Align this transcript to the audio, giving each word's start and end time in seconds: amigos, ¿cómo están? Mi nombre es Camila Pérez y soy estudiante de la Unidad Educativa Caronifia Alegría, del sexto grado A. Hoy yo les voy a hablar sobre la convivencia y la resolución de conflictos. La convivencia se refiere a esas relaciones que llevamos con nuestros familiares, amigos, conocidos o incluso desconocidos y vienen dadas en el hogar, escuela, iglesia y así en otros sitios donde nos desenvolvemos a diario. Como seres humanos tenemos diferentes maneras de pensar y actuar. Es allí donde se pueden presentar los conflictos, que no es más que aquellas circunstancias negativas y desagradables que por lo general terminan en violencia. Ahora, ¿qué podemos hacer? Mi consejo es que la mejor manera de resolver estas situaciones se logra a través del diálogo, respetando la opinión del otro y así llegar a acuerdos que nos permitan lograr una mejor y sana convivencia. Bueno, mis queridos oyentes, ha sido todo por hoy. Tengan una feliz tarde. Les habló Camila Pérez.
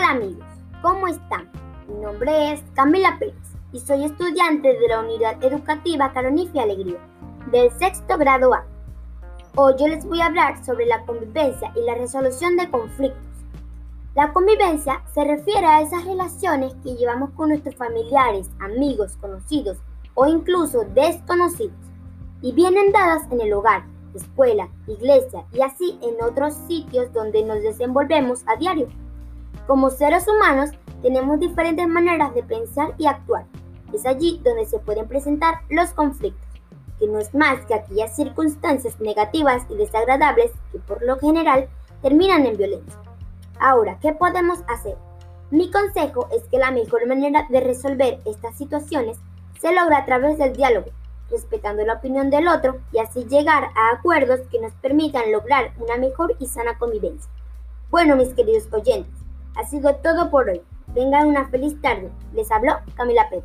amigos, 0.00 0.46
¿cómo 0.80 1.06
están? 1.06 1.50
Mi 1.86 1.94
nombre 2.02 2.52
es 2.52 2.62
Camila 2.74 3.16
Pérez 3.18 3.34
y 3.72 3.78
soy 3.78 4.04
estudiante 4.04 4.72
de 4.72 4.88
la 4.88 5.00
Unidad 5.00 5.44
Educativa 5.44 6.12
Caronifia 6.14 6.62
Alegría, 6.62 6.98
del 7.50 7.70
sexto 7.72 8.16
grado 8.16 8.54
A. 8.54 8.64
Hoy 9.54 9.74
yo 9.78 9.86
les 9.88 10.06
voy 10.06 10.22
a 10.22 10.26
hablar 10.26 10.64
sobre 10.64 10.86
la 10.86 11.04
convivencia 11.04 11.72
y 11.76 11.84
la 11.84 11.94
resolución 11.94 12.56
de 12.56 12.70
conflictos. 12.70 13.20
La 14.14 14.32
convivencia 14.32 15.02
se 15.14 15.24
refiere 15.24 15.66
a 15.66 15.82
esas 15.82 16.06
relaciones 16.06 16.74
que 16.82 16.96
llevamos 16.96 17.30
con 17.32 17.50
nuestros 17.50 17.76
familiares, 17.76 18.48
amigos, 18.60 19.18
conocidos 19.20 19.76
o 20.14 20.26
incluso 20.26 20.86
desconocidos 20.94 21.76
y 22.40 22.52
vienen 22.52 22.92
dadas 22.92 23.30
en 23.30 23.42
el 23.42 23.52
hogar, 23.52 23.84
escuela, 24.14 24.70
iglesia 24.86 25.44
y 25.52 25.60
así 25.60 25.98
en 26.00 26.24
otros 26.24 26.54
sitios 26.66 27.12
donde 27.12 27.44
nos 27.44 27.60
desenvolvemos 27.60 28.42
a 28.46 28.56
diario. 28.56 28.88
Como 29.66 29.90
seres 29.90 30.26
humanos 30.26 30.70
tenemos 31.02 31.38
diferentes 31.38 31.86
maneras 31.86 32.34
de 32.34 32.42
pensar 32.42 32.94
y 32.98 33.06
actuar. 33.06 33.44
Es 33.92 34.04
allí 34.06 34.40
donde 34.42 34.66
se 34.66 34.80
pueden 34.80 35.06
presentar 35.06 35.60
los 35.70 35.90
conflictos, 35.90 36.48
que 36.98 37.06
no 37.06 37.18
es 37.18 37.32
más 37.32 37.64
que 37.66 37.74
aquellas 37.74 38.16
circunstancias 38.16 38.98
negativas 39.00 39.62
y 39.70 39.76
desagradables 39.76 40.50
que 40.72 40.78
por 40.80 41.02
lo 41.02 41.18
general 41.18 41.68
terminan 42.02 42.46
en 42.46 42.56
violencia. 42.56 42.98
Ahora, 43.60 43.98
¿qué 44.00 44.12
podemos 44.12 44.60
hacer? 44.66 44.96
Mi 45.50 45.70
consejo 45.70 46.28
es 46.32 46.42
que 46.44 46.58
la 46.58 46.70
mejor 46.72 47.06
manera 47.06 47.46
de 47.48 47.60
resolver 47.60 48.20
estas 48.24 48.56
situaciones 48.56 49.18
se 49.60 49.72
logra 49.72 49.98
a 49.98 50.04
través 50.04 50.38
del 50.38 50.54
diálogo, 50.54 50.90
respetando 51.30 51.84
la 51.84 51.94
opinión 51.94 52.30
del 52.30 52.48
otro 52.48 52.80
y 52.90 52.98
así 52.98 53.24
llegar 53.26 53.64
a 53.76 53.92
acuerdos 53.94 54.40
que 54.50 54.60
nos 54.60 54.72
permitan 54.74 55.30
lograr 55.30 55.72
una 55.78 55.96
mejor 55.98 56.34
y 56.40 56.46
sana 56.46 56.78
convivencia. 56.78 57.30
Bueno, 57.90 58.16
mis 58.16 58.30
queridos 58.30 58.66
oyentes, 58.72 59.21
ha 59.56 59.64
sido 59.66 59.94
todo 59.96 60.30
por 60.30 60.48
hoy. 60.48 60.62
Tengan 60.94 61.28
una 61.28 61.48
feliz 61.48 61.80
tarde. 61.80 62.10
Les 62.34 62.50
habló 62.50 62.74
Camila 62.94 63.28
Pérez. 63.30 63.44